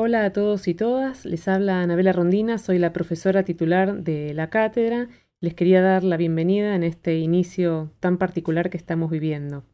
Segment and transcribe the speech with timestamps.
[0.00, 4.48] Hola a todos y todas, les habla Anabela Rondina, soy la profesora titular de la
[4.48, 5.08] cátedra.
[5.40, 9.64] Les quería dar la bienvenida en este inicio tan particular que estamos viviendo.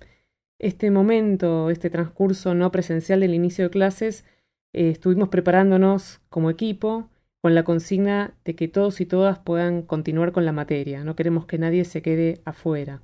[0.58, 4.24] Este momento, este transcurso no presencial del inicio de clases,
[4.72, 7.10] eh, estuvimos preparándonos como equipo
[7.42, 11.04] con la consigna de que todos y todas puedan continuar con la materia.
[11.04, 13.02] No queremos que nadie se quede afuera.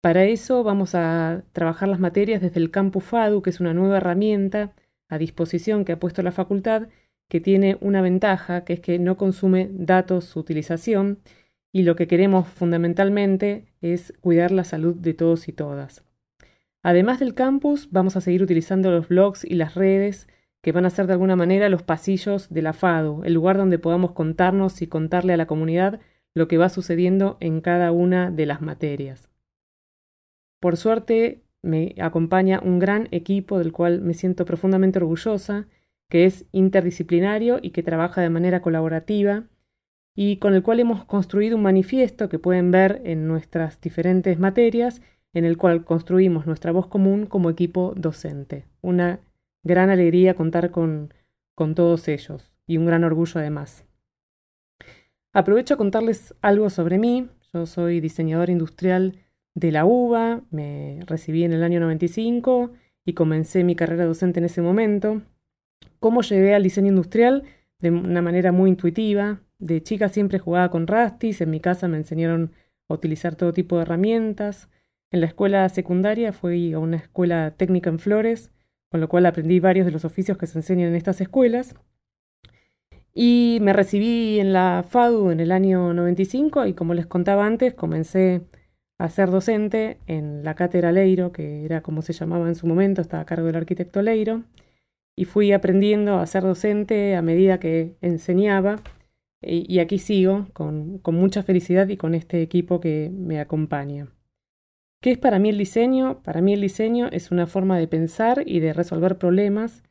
[0.00, 3.96] Para eso vamos a trabajar las materias desde el Campus FADU, que es una nueva
[3.96, 4.72] herramienta
[5.08, 6.88] a disposición que ha puesto la facultad,
[7.28, 11.20] que tiene una ventaja, que es que no consume datos su utilización
[11.72, 16.04] y lo que queremos fundamentalmente es cuidar la salud de todos y todas.
[16.82, 20.28] Además del campus, vamos a seguir utilizando los blogs y las redes
[20.62, 23.78] que van a ser de alguna manera los pasillos de la FADU, el lugar donde
[23.78, 26.00] podamos contarnos y contarle a la comunidad
[26.34, 29.28] lo que va sucediendo en cada una de las materias.
[30.60, 35.66] Por suerte, me acompaña un gran equipo del cual me siento profundamente orgullosa,
[36.08, 39.44] que es interdisciplinario y que trabaja de manera colaborativa,
[40.14, 45.02] y con el cual hemos construido un manifiesto que pueden ver en nuestras diferentes materias,
[45.32, 48.66] en el cual construimos nuestra voz común como equipo docente.
[48.80, 49.18] Una
[49.64, 51.12] gran alegría contar con,
[51.56, 53.84] con todos ellos y un gran orgullo además.
[55.32, 57.28] Aprovecho a contarles algo sobre mí.
[57.52, 59.18] Yo soy diseñador industrial
[59.54, 62.72] de la UBA, me recibí en el año 95
[63.04, 65.22] y comencé mi carrera docente en ese momento.
[66.00, 67.44] ¿Cómo llegué al diseño industrial?
[67.78, 69.40] De una manera muy intuitiva.
[69.58, 72.52] De chica siempre jugaba con Rastis, en mi casa me enseñaron
[72.88, 74.68] a utilizar todo tipo de herramientas.
[75.10, 78.50] En la escuela secundaria fui a una escuela técnica en Flores,
[78.90, 81.74] con lo cual aprendí varios de los oficios que se enseñan en estas escuelas.
[83.14, 87.74] Y me recibí en la FADU en el año 95 y como les contaba antes,
[87.74, 88.42] comencé
[88.98, 93.00] a ser docente en la cátedra Leiro, que era como se llamaba en su momento,
[93.00, 94.44] estaba a cargo del arquitecto Leiro,
[95.16, 98.80] y fui aprendiendo a ser docente a medida que enseñaba,
[99.46, 104.08] y, aquí sigo con, con mucha felicidad y con este equipo que me acompaña.
[105.02, 106.22] ¿Qué es para mí el diseño?
[106.22, 109.82] Para mí el diseño es una forma de pensar y de resolver problemas,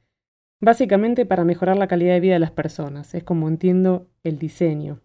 [0.60, 3.14] básicamente para mejorar la calidad de vida de las personas.
[3.14, 5.02] Es como entiendo el diseño.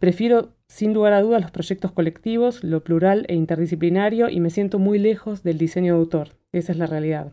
[0.00, 4.78] Prefiero sin lugar a dudas los proyectos colectivos, lo plural e interdisciplinario y me siento
[4.78, 6.28] muy lejos del diseño de autor.
[6.50, 7.30] Esa es la realidad.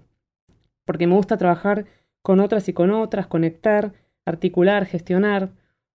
[0.83, 1.85] Porque me gusta trabajar
[2.21, 3.93] con otras y con otras, conectar,
[4.25, 5.51] articular, gestionar.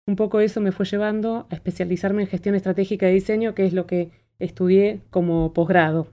[0.06, 3.74] Un poco eso me fue llevando a especializarme en gestión estratégica de diseño, que es
[3.74, 6.06] lo que estudié como posgrado.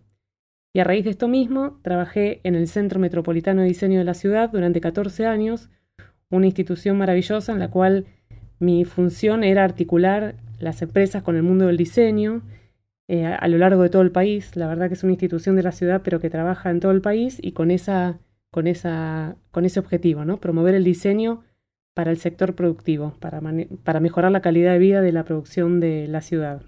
[0.74, 4.16] Y a raíz de esto mismo, trabajé en el Centro Metropolitano de Diseño de la
[4.16, 5.70] ciudad durante 14 años,
[6.30, 8.06] una institución maravillosa en la cual
[8.59, 12.44] mi función era articular las empresas con el mundo del diseño
[13.08, 14.56] eh, a lo largo de todo el país.
[14.56, 17.02] La verdad que es una institución de la ciudad, pero que trabaja en todo el
[17.02, 18.20] país y con, esa,
[18.52, 20.40] con, esa, con ese objetivo, ¿no?
[20.40, 21.44] Promover el diseño
[21.94, 23.42] para el sector productivo, para,
[23.84, 26.64] para mejorar la calidad de vida de la producción de la ciudad.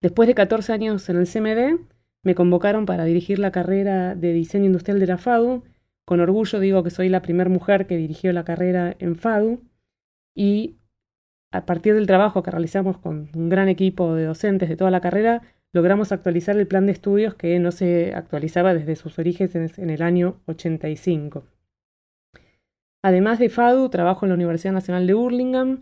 [0.00, 1.80] Después de 14 años en el CMD,
[2.22, 5.64] me convocaron para dirigir la carrera de diseño industrial de la FADU.
[6.04, 9.62] Con orgullo digo que soy la primera mujer que dirigió la carrera en FADU
[10.34, 10.76] y
[11.54, 15.00] a partir del trabajo que realizamos con un gran equipo de docentes de toda la
[15.00, 15.42] carrera,
[15.72, 20.02] logramos actualizar el plan de estudios que no se actualizaba desde sus orígenes en el
[20.02, 21.44] año 85.
[23.04, 25.78] Además de FADU, trabajo en la Universidad Nacional de Burlingame,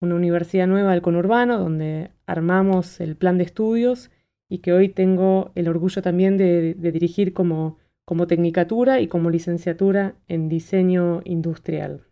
[0.00, 4.10] una universidad nueva del conurbano, donde armamos el plan de estudios
[4.48, 10.16] y que hoy tengo el orgullo también de, dirigir como, como tecnicatura y como licenciatura
[10.26, 12.06] en diseño industrial.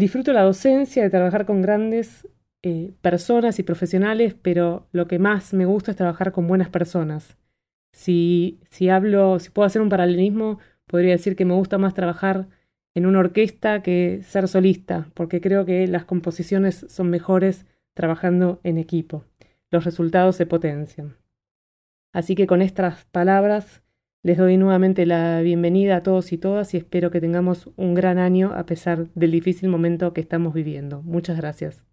[0.00, 2.26] Disfruto la docencia, de trabajar con grandes
[2.62, 7.36] eh, personas y profesionales, pero lo que más me gusta es trabajar con buenas personas.
[7.92, 12.48] Si, si hablo, si puedo hacer un paralelismo, podría decir que me gusta más trabajar
[12.94, 18.78] en una orquesta que ser solista, porque creo que las composiciones son mejores trabajando en
[18.78, 19.26] equipo.
[19.70, 21.18] Los resultados se potencian.
[22.14, 23.82] Así que con estas palabras
[24.22, 28.18] les doy nuevamente la bienvenida a todos y todas y espero que tengamos un gran
[28.18, 31.02] año a pesar del difícil momento que estamos viviendo.
[31.02, 31.89] Muchas gracias.